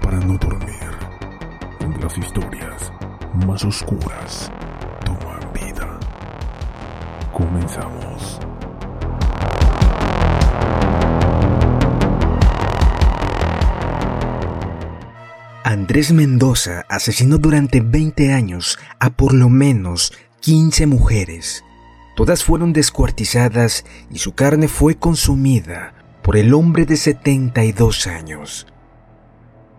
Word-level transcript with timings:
Para 0.00 0.18
no 0.18 0.38
dormir, 0.38 0.90
donde 1.80 1.98
las 1.98 2.16
historias 2.16 2.92
más 3.46 3.64
oscuras 3.64 4.50
toman 5.04 5.40
vida. 5.52 5.98
Comenzamos. 7.32 8.40
Andrés 15.64 16.12
Mendoza 16.12 16.84
asesinó 16.88 17.38
durante 17.38 17.80
20 17.80 18.32
años 18.32 18.78
a 19.00 19.10
por 19.10 19.34
lo 19.34 19.48
menos 19.48 20.12
15 20.40 20.86
mujeres. 20.86 21.64
Todas 22.16 22.44
fueron 22.44 22.72
descuartizadas 22.72 23.84
y 24.10 24.18
su 24.18 24.34
carne 24.34 24.68
fue 24.68 24.94
consumida 24.94 25.94
por 26.22 26.36
el 26.36 26.54
hombre 26.54 26.86
de 26.86 26.96
72 26.96 28.06
años. 28.06 28.66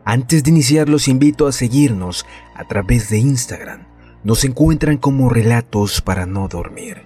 Antes 0.07 0.43
de 0.43 0.51
iniciar 0.51 0.87
los 0.87 1.07
invito 1.07 1.47
a 1.47 1.51
seguirnos 1.51 2.27
a 2.53 2.63
través 2.65 3.09
de 3.09 3.17
Instagram. 3.17 3.87
Nos 4.23 4.45
encuentran 4.45 4.97
como 4.97 5.29
relatos 5.29 5.99
para 5.99 6.27
no 6.27 6.47
dormir. 6.47 7.01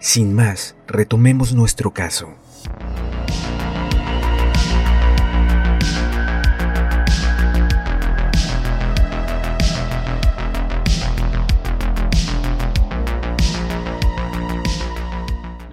Sin 0.00 0.34
más, 0.34 0.74
retomemos 0.88 1.52
nuestro 1.52 1.92
caso. 1.92 2.34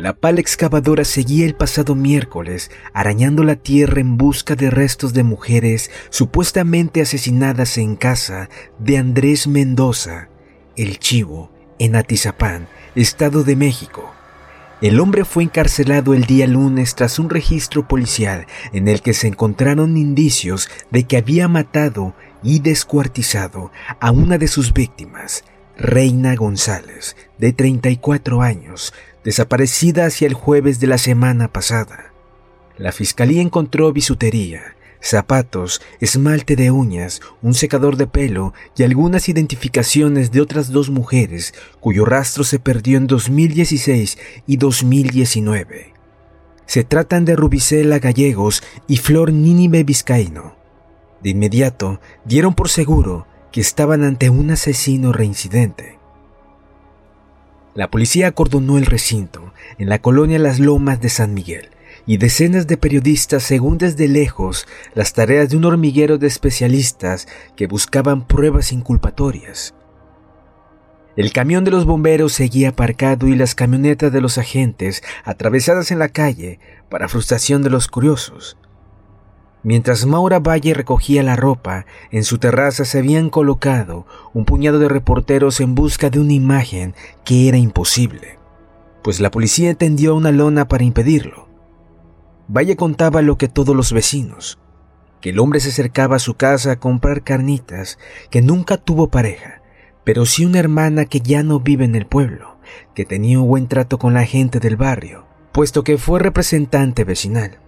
La 0.07 0.13
pala 0.13 0.39
excavadora 0.39 1.03
seguía 1.03 1.45
el 1.45 1.53
pasado 1.53 1.93
miércoles 1.93 2.71
arañando 2.93 3.43
la 3.43 3.57
tierra 3.57 3.99
en 3.99 4.15
busca 4.15 4.55
de 4.55 4.69
restos 4.69 5.11
de 5.11 5.23
mujeres 5.23 5.91
supuestamente 6.11 7.01
asesinadas 7.01 7.77
en 7.77 7.97
casa 7.97 8.47
de 8.79 8.97
Andrés 8.99 9.47
Mendoza, 9.47 10.29
el 10.77 10.97
Chivo, 10.99 11.51
en 11.77 11.97
Atizapán, 11.97 12.69
Estado 12.95 13.43
de 13.43 13.57
México. 13.57 14.13
El 14.79 15.01
hombre 15.01 15.25
fue 15.25 15.43
encarcelado 15.43 16.13
el 16.13 16.23
día 16.23 16.47
lunes 16.47 16.95
tras 16.95 17.19
un 17.19 17.29
registro 17.29 17.85
policial 17.89 18.47
en 18.71 18.87
el 18.87 19.01
que 19.01 19.13
se 19.13 19.27
encontraron 19.27 19.97
indicios 19.97 20.69
de 20.89 21.03
que 21.03 21.17
había 21.17 21.49
matado 21.49 22.15
y 22.41 22.59
descuartizado 22.59 23.73
a 23.99 24.11
una 24.11 24.37
de 24.37 24.47
sus 24.47 24.71
víctimas, 24.71 25.43
Reina 25.77 26.33
González, 26.35 27.17
de 27.37 27.51
34 27.51 28.41
años, 28.41 28.93
desaparecida 29.27 30.05
hacia 30.05 30.25
el 30.25 30.33
jueves 30.33 30.79
de 30.79 30.87
la 30.87 30.97
semana 30.97 31.51
pasada. 31.51 32.13
La 32.77 32.93
fiscalía 32.93 33.41
encontró 33.41 33.91
bisutería, 33.91 34.77
zapatos, 35.01 35.81
esmalte 35.99 36.55
de 36.55 36.71
uñas, 36.71 37.19
un 37.41 37.53
secador 37.53 37.97
de 37.97 38.07
pelo 38.07 38.53
y 38.77 38.83
algunas 38.83 39.27
identificaciones 39.27 40.31
de 40.31 40.39
otras 40.39 40.71
dos 40.71 40.89
mujeres 40.89 41.53
cuyo 41.81 42.05
rastro 42.05 42.45
se 42.45 42.57
perdió 42.57 42.97
en 42.97 43.07
2016 43.07 44.17
y 44.47 44.55
2019. 44.55 45.91
Se 46.65 46.85
tratan 46.85 47.25
de 47.25 47.35
Rubicela 47.35 47.99
Gallegos 47.99 48.63
y 48.87 48.95
Flor 48.95 49.33
Nínive 49.33 49.83
Vizcaíno. 49.83 50.55
De 51.21 51.31
inmediato 51.31 51.99
dieron 52.23 52.53
por 52.53 52.69
seguro 52.69 53.27
que 53.51 53.59
estaban 53.59 54.05
ante 54.05 54.29
un 54.29 54.51
asesino 54.51 55.11
reincidente. 55.11 55.96
La 57.77 57.91
policía 57.91 58.25
acordonó 58.25 58.79
el 58.79 58.87
recinto 58.87 59.53
en 59.77 59.87
la 59.87 59.99
colonia 59.99 60.39
Las 60.39 60.59
Lomas 60.59 60.99
de 60.99 61.09
San 61.09 61.35
Miguel 61.35 61.69
y 62.07 62.17
decenas 62.17 62.65
de 62.65 62.75
periodistas 62.75 63.43
según 63.43 63.77
desde 63.77 64.07
lejos 64.07 64.65
las 64.95 65.13
tareas 65.13 65.49
de 65.49 65.57
un 65.57 65.65
hormiguero 65.65 66.17
de 66.17 66.25
especialistas 66.25 67.27
que 67.55 67.67
buscaban 67.67 68.25
pruebas 68.25 68.71
inculpatorias. 68.71 69.75
El 71.15 71.31
camión 71.31 71.63
de 71.65 71.69
los 71.69 71.85
bomberos 71.85 72.33
seguía 72.33 72.69
aparcado 72.69 73.27
y 73.27 73.35
las 73.35 73.53
camionetas 73.53 74.11
de 74.11 74.21
los 74.21 74.39
agentes 74.39 75.03
atravesadas 75.23 75.91
en 75.91 75.99
la 75.99 76.09
calle 76.09 76.59
para 76.89 77.07
frustración 77.07 77.61
de 77.61 77.69
los 77.69 77.87
curiosos. 77.87 78.57
Mientras 79.63 80.05
Maura 80.05 80.39
Valle 80.39 80.73
recogía 80.73 81.23
la 81.23 81.35
ropa, 81.35 81.85
en 82.11 82.23
su 82.23 82.37
terraza 82.37 82.85
se 82.85 82.99
habían 82.99 83.29
colocado 83.29 84.05
un 84.33 84.45
puñado 84.45 84.79
de 84.79 84.87
reporteros 84.87 85.59
en 85.59 85.75
busca 85.75 86.09
de 86.09 86.19
una 86.19 86.33
imagen 86.33 86.93
que 87.25 87.47
era 87.47 87.57
imposible, 87.57 88.37
pues 89.03 89.19
la 89.19 89.31
policía 89.31 89.73
tendió 89.73 90.15
una 90.15 90.31
lona 90.31 90.67
para 90.67 90.83
impedirlo. 90.83 91.47
Valle 92.47 92.75
contaba 92.75 93.21
lo 93.21 93.37
que 93.37 93.47
todos 93.47 93.75
los 93.75 93.91
vecinos, 93.91 94.59
que 95.21 95.31
el 95.31 95.39
hombre 95.39 95.59
se 95.59 95.69
acercaba 95.69 96.17
a 96.17 96.19
su 96.19 96.35
casa 96.35 96.73
a 96.73 96.79
comprar 96.79 97.23
carnitas, 97.23 97.97
que 98.29 98.41
nunca 98.41 98.77
tuvo 98.77 99.09
pareja, 99.09 99.61
pero 100.03 100.25
sí 100.25 100.45
una 100.45 100.59
hermana 100.59 101.05
que 101.05 101.19
ya 101.19 101.43
no 101.43 101.59
vive 101.59 101.83
en 101.83 101.95
el 101.95 102.05
pueblo, 102.05 102.57
que 102.93 103.05
tenía 103.05 103.39
un 103.39 103.47
buen 103.47 103.67
trato 103.67 103.97
con 103.97 104.13
la 104.13 104.23
gente 104.23 104.59
del 104.59 104.77
barrio, 104.77 105.25
puesto 105.51 105.83
que 105.83 105.97
fue 105.97 106.19
representante 106.19 107.03
vecinal. 107.03 107.59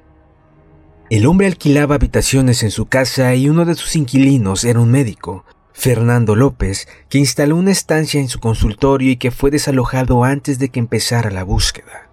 El 1.10 1.26
hombre 1.26 1.48
alquilaba 1.48 1.96
habitaciones 1.96 2.62
en 2.62 2.70
su 2.70 2.86
casa 2.86 3.34
y 3.34 3.50
uno 3.50 3.66
de 3.66 3.74
sus 3.74 3.96
inquilinos 3.96 4.64
era 4.64 4.80
un 4.80 4.92
médico, 4.92 5.44
Fernando 5.74 6.36
López, 6.36 6.88
que 7.10 7.18
instaló 7.18 7.56
una 7.56 7.72
estancia 7.72 8.22
en 8.22 8.28
su 8.28 8.40
consultorio 8.40 9.10
y 9.10 9.18
que 9.18 9.32
fue 9.32 9.50
desalojado 9.50 10.24
antes 10.24 10.60
de 10.60 10.70
que 10.70 10.80
empezara 10.80 11.32
la 11.32 11.44
búsqueda. 11.44 12.10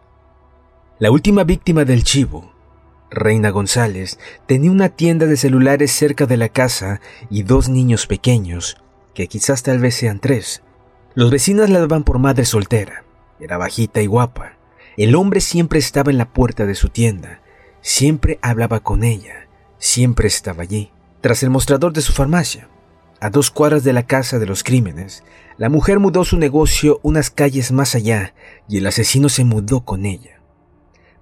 La 0.98 1.10
última 1.10 1.44
víctima 1.44 1.84
del 1.84 2.04
chivo, 2.04 2.54
Reina 3.10 3.50
González, 3.50 4.18
tenía 4.46 4.70
una 4.70 4.88
tienda 4.88 5.26
de 5.26 5.36
celulares 5.36 5.92
cerca 5.92 6.24
de 6.24 6.38
la 6.38 6.48
casa 6.48 7.02
y 7.28 7.42
dos 7.42 7.68
niños 7.68 8.06
pequeños, 8.06 8.78
que 9.12 9.26
quizás 9.26 9.62
tal 9.62 9.78
vez 9.78 9.94
sean 9.94 10.20
tres. 10.20 10.62
Los 11.14 11.30
vecinos 11.30 11.68
la 11.68 11.80
daban 11.80 12.02
por 12.02 12.18
madre 12.18 12.46
soltera. 12.46 13.04
Era 13.40 13.58
bajita 13.58 14.00
y 14.00 14.06
guapa. 14.06 14.56
El 14.96 15.14
hombre 15.16 15.42
siempre 15.42 15.78
estaba 15.78 16.10
en 16.10 16.16
la 16.16 16.32
puerta 16.32 16.64
de 16.64 16.74
su 16.74 16.88
tienda, 16.88 17.42
Siempre 17.88 18.40
hablaba 18.42 18.80
con 18.80 19.04
ella, 19.04 19.46
siempre 19.78 20.26
estaba 20.26 20.64
allí, 20.64 20.90
tras 21.20 21.44
el 21.44 21.50
mostrador 21.50 21.92
de 21.92 22.00
su 22.00 22.12
farmacia. 22.12 22.68
A 23.20 23.30
dos 23.30 23.52
cuadras 23.52 23.84
de 23.84 23.92
la 23.92 24.04
casa 24.04 24.40
de 24.40 24.46
los 24.46 24.64
crímenes, 24.64 25.22
la 25.56 25.68
mujer 25.68 26.00
mudó 26.00 26.24
su 26.24 26.36
negocio 26.36 26.98
unas 27.04 27.30
calles 27.30 27.70
más 27.70 27.94
allá 27.94 28.34
y 28.68 28.78
el 28.78 28.88
asesino 28.88 29.28
se 29.28 29.44
mudó 29.44 29.84
con 29.84 30.04
ella. 30.04 30.42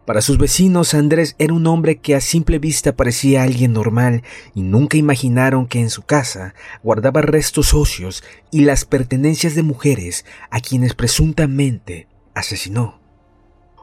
Para 0.07 0.23
sus 0.23 0.39
vecinos, 0.39 0.95
Andrés 0.95 1.37
era 1.39 1.53
un 1.53 1.67
hombre 1.67 1.99
que 1.99 2.15
a 2.15 2.23
simple 2.23 2.59
vista 2.59 2.97
parecía 2.97 3.43
alguien 3.43 3.75
normal 3.75 4.23
y 4.55 4.63
nunca 4.63 4.97
imaginaron 4.97 5.67
que 5.67 5.81
en 5.81 5.91
su 5.91 6.01
casa 6.01 6.55
guardaba 6.83 7.21
restos 7.21 7.75
óseos 7.75 8.25
y 8.51 8.63
las 8.63 8.87
pertenencias 8.87 9.55
de 9.55 9.63
mujeres 9.63 10.25
a 10.51 10.61
quienes 10.61 10.95
presuntamente 10.95 12.09
asesinó. 12.33 13.04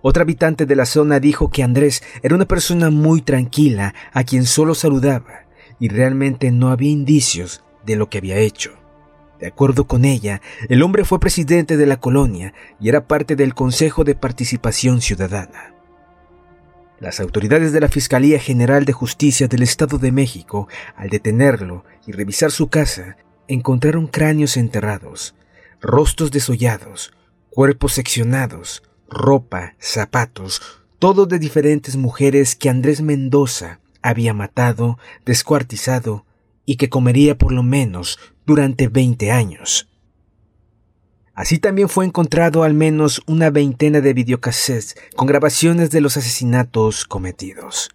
Otra 0.01 0.23
habitante 0.23 0.65
de 0.65 0.75
la 0.75 0.85
zona 0.85 1.19
dijo 1.19 1.49
que 1.49 1.63
Andrés 1.63 2.03
era 2.23 2.35
una 2.35 2.45
persona 2.45 2.89
muy 2.89 3.21
tranquila 3.21 3.93
a 4.13 4.23
quien 4.23 4.45
solo 4.45 4.73
saludaba 4.73 5.45
y 5.79 5.89
realmente 5.89 6.51
no 6.51 6.69
había 6.69 6.91
indicios 6.91 7.63
de 7.85 7.95
lo 7.95 8.09
que 8.09 8.17
había 8.17 8.37
hecho. 8.37 8.71
De 9.39 9.47
acuerdo 9.47 9.87
con 9.87 10.05
ella, 10.05 10.41
el 10.69 10.83
hombre 10.83 11.03
fue 11.03 11.19
presidente 11.19 11.75
de 11.75 11.87
la 11.87 11.99
colonia 11.99 12.53
y 12.79 12.89
era 12.89 13.07
parte 13.07 13.35
del 13.35 13.55
Consejo 13.55 14.03
de 14.03 14.13
Participación 14.13 15.01
Ciudadana. 15.01 15.73
Las 16.99 17.19
autoridades 17.19 17.73
de 17.73 17.79
la 17.79 17.87
Fiscalía 17.87 18.39
General 18.39 18.85
de 18.85 18.93
Justicia 18.93 19.47
del 19.47 19.63
Estado 19.63 19.97
de 19.97 20.11
México, 20.11 20.67
al 20.95 21.09
detenerlo 21.09 21.83
y 22.05 22.11
revisar 22.11 22.51
su 22.51 22.69
casa, 22.69 23.17
encontraron 23.47 24.05
cráneos 24.05 24.57
enterrados, 24.57 25.33
rostros 25.81 26.29
desollados, 26.29 27.11
cuerpos 27.49 27.93
seccionados, 27.93 28.83
ropa, 29.11 29.75
zapatos, 29.79 30.61
todo 30.97 31.27
de 31.27 31.37
diferentes 31.37 31.95
mujeres 31.97 32.55
que 32.55 32.69
Andrés 32.69 33.01
Mendoza 33.01 33.79
había 34.01 34.33
matado, 34.33 34.97
descuartizado 35.25 36.25
y 36.65 36.77
que 36.77 36.89
comería 36.89 37.37
por 37.37 37.51
lo 37.51 37.61
menos 37.61 38.17
durante 38.45 38.87
20 38.87 39.31
años. 39.31 39.89
Así 41.33 41.59
también 41.59 41.89
fue 41.89 42.05
encontrado 42.05 42.63
al 42.63 42.73
menos 42.73 43.21
una 43.25 43.49
veintena 43.49 44.01
de 44.01 44.13
videocassettes 44.13 44.95
con 45.15 45.27
grabaciones 45.27 45.91
de 45.91 46.01
los 46.01 46.17
asesinatos 46.17 47.05
cometidos. 47.05 47.89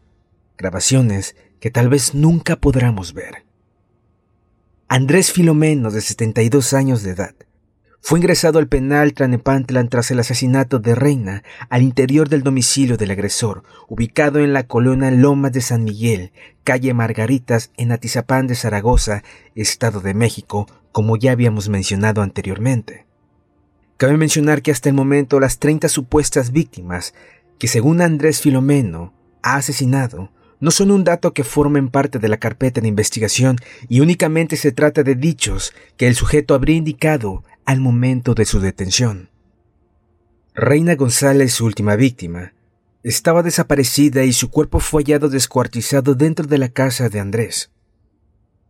Grabaciones 0.57 1.37
que 1.61 1.71
tal 1.71 1.89
vez 1.89 2.15
nunca 2.15 2.57
podremos 2.57 3.13
ver. 3.13 3.45
Andrés 4.89 5.33
Filomeno, 5.33 5.91
de 5.91 6.01
72 6.01 6.73
años 6.73 7.03
de 7.03 7.11
edad, 7.11 7.35
fue 8.09 8.21
ingresado 8.21 8.61
al 8.61 8.69
penal 8.69 9.15
Tlanepantlan 9.15 9.89
tras 9.89 10.13
el 10.13 10.21
asesinato 10.21 10.79
de 10.79 10.95
Reina 10.95 11.43
al 11.71 11.83
interior 11.83 12.29
del 12.29 12.45
domicilio 12.45 12.97
del 12.97 13.11
agresor, 13.11 13.65
ubicado 13.89 14.39
en 14.39 14.53
la 14.53 14.63
colonia 14.69 15.11
Lomas 15.11 15.51
de 15.51 15.61
San 15.61 15.83
Miguel, 15.83 16.31
calle 16.63 16.95
Margaritas, 16.95 17.73
en 17.77 17.91
Atizapán 17.91 18.47
de 18.47 18.55
Zaragoza, 18.55 19.25
Estado 19.57 20.01
de 20.01 20.15
México, 20.15 20.69
como 20.93 21.17
ya 21.17 21.33
habíamos 21.33 21.69
mencionado 21.69 22.23
anteriormente. 22.23 23.07
Cabe 23.97 24.17
mencionar 24.17 24.63
que 24.63 24.71
hasta 24.71 24.89
el 24.89 24.95
momento 24.95 25.41
las 25.41 25.59
30 25.59 25.89
supuestas 25.89 26.53
víctimas 26.53 27.13
que 27.59 27.67
según 27.67 28.01
Andrés 28.01 28.41
Filomeno 28.41 29.15
ha 29.43 29.57
asesinado 29.57 30.31
no 30.61 30.71
son 30.71 30.93
un 30.93 31.03
dato 31.03 31.35
que 31.35 31.43
formen 31.43 31.89
parte 31.89 32.21
de 32.21 32.29
la 32.29 32.37
carpeta 32.37 32.81
de 32.81 32.87
investigación 32.87 33.57
y 33.89 33.99
únicamente 33.99 34.57
se 34.57 34.71
trata 34.71 35.03
de 35.03 35.17
dichos 35.17 35.75
que 35.97 36.07
el 36.07 36.15
sujeto 36.15 36.55
habría 36.55 36.77
indicado 36.77 37.43
al 37.67 37.81
momento 37.81 38.35
de 38.35 38.45
su 38.45 38.61
detención. 38.61 39.29
Reina 40.55 40.95
González, 40.95 41.53
su 41.53 41.67
última 41.67 41.97
víctima, 41.97 42.55
estaba 43.03 43.43
desaparecida 43.43 44.25
y 44.25 44.33
su 44.33 44.51
cuerpo 44.51 44.81
fue 44.81 45.03
hallado 45.03 45.29
descuartizado 45.29 46.15
dentro 46.15 46.47
de 46.47 46.59
la 46.59 46.69
casa 46.69 47.09
de 47.09 47.21
Andrés. 47.21 47.71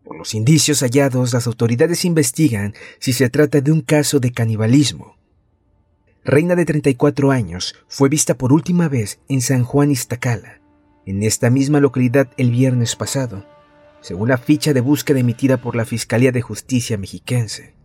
Por 0.03 0.17
los 0.17 0.35
indicios 0.35 0.81
hallados, 0.81 1.33
las 1.33 1.47
autoridades 1.47 2.05
investigan 2.05 2.75
si 2.99 3.13
se 3.13 3.29
trata 3.29 3.61
de 3.61 3.71
un 3.71 3.83
caso 3.83 4.19
de 4.19 4.33
canibalismo. 4.33 5.17
Reina 6.25 6.57
de 6.57 6.65
34 6.65 7.31
años 7.31 7.75
fue 7.87 8.09
vista 8.09 8.37
por 8.37 8.53
última 8.53 8.89
vez 8.89 9.21
en 9.29 9.41
San 9.43 9.63
Juan 9.63 9.91
Iztacala, 9.91 10.61
en 11.05 11.23
esta 11.23 11.51
misma 11.51 11.81
localidad 11.81 12.29
el 12.37 12.51
viernes 12.51 12.97
pasado, 12.97 13.47
según 14.01 14.29
la 14.29 14.39
ficha 14.39 14.73
de 14.73 14.81
búsqueda 14.81 15.21
emitida 15.21 15.59
por 15.59 15.77
la 15.77 15.85
Fiscalía 15.85 16.33
de 16.33 16.43
Justicia 16.43 16.99
mexiquense. 16.99 17.76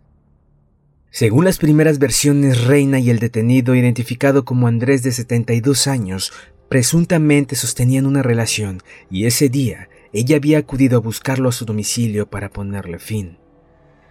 Según 1.14 1.44
las 1.44 1.58
primeras 1.58 1.98
versiones, 1.98 2.64
Reina 2.64 2.98
y 2.98 3.10
el 3.10 3.18
detenido, 3.18 3.74
identificado 3.74 4.46
como 4.46 4.66
Andrés 4.66 5.02
de 5.02 5.12
72 5.12 5.86
años, 5.86 6.32
presuntamente 6.70 7.54
sostenían 7.54 8.06
una 8.06 8.22
relación 8.22 8.82
y 9.10 9.26
ese 9.26 9.50
día 9.50 9.90
ella 10.14 10.36
había 10.36 10.56
acudido 10.56 10.96
a 10.96 11.00
buscarlo 11.02 11.50
a 11.50 11.52
su 11.52 11.66
domicilio 11.66 12.30
para 12.30 12.48
ponerle 12.48 12.98
fin. 12.98 13.36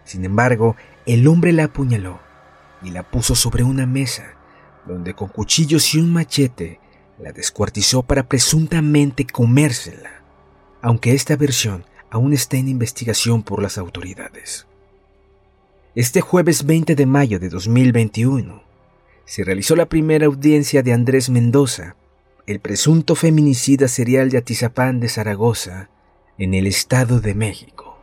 Sin 0.04 0.26
embargo, 0.26 0.76
el 1.08 1.28
hombre 1.28 1.54
la 1.54 1.64
apuñaló 1.64 2.20
y 2.84 2.92
la 2.92 3.02
puso 3.02 3.34
sobre 3.34 3.64
una 3.64 3.88
mesa, 3.88 4.36
donde 4.86 5.16
con 5.16 5.30
cuchillos 5.30 5.96
y 5.96 6.00
un 6.00 6.14
machete 6.14 6.80
la 7.18 7.32
descuartizó 7.32 8.04
para 8.04 8.30
presuntamente 8.30 9.26
comérsela, 9.26 10.22
aunque 10.84 11.16
esta 11.16 11.36
versión 11.36 11.84
aún 12.12 12.34
está 12.34 12.58
en 12.58 12.68
investigación 12.68 13.42
por 13.42 13.60
las 13.60 13.80
autoridades. 13.80 14.68
Este 15.94 16.22
jueves 16.22 16.66
20 16.66 16.96
de 16.96 17.06
mayo 17.06 17.38
de 17.38 17.50
2021 17.50 18.64
se 19.26 19.44
realizó 19.44 19.76
la 19.76 19.88
primera 19.88 20.26
audiencia 20.26 20.84
de 20.84 20.94
Andrés 20.94 21.30
Mendoza, 21.30 21.98
el 22.48 22.62
presunto 22.62 23.14
feminicida 23.14 23.90
serial 23.90 24.30
de 24.30 24.38
Atizapán 24.38 25.02
de 25.02 25.10
Zaragoza, 25.10 25.90
en 26.38 26.54
el 26.54 26.66
Estado 26.66 27.20
de 27.20 27.36
México. 27.36 27.98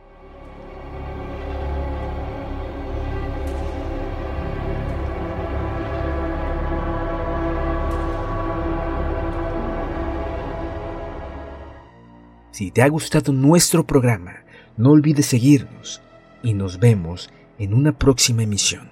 Si 12.51 12.69
te 12.69 12.83
ha 12.83 12.87
gustado 12.87 13.33
nuestro 13.33 13.87
programa, 13.87 14.43
no 14.77 14.91
olvides 14.91 15.25
seguirnos 15.25 16.03
y 16.43 16.53
nos 16.53 16.77
vemos 16.77 17.31
en 17.59 17.73
una 17.73 17.91
próxima 17.91 18.43
emisión. 18.43 18.89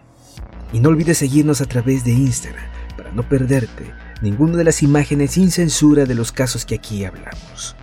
Y 0.73 0.79
no 0.79 0.89
olvides 0.89 1.17
seguirnos 1.17 1.61
a 1.61 1.65
través 1.65 2.03
de 2.03 2.11
Instagram 2.11 2.65
para 2.95 3.11
no 3.11 3.23
perderte 3.27 3.91
ninguna 4.21 4.57
de 4.57 4.63
las 4.63 4.83
imágenes 4.83 5.31
sin 5.31 5.51
censura 5.51 6.05
de 6.05 6.15
los 6.15 6.31
casos 6.31 6.65
que 6.65 6.75
aquí 6.75 7.05
hablamos. 7.05 7.75